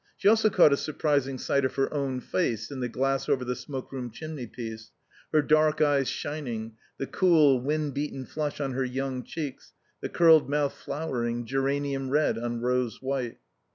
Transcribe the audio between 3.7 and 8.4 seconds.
room chimneypiece, her dark eyes shining, the cool, wind beaten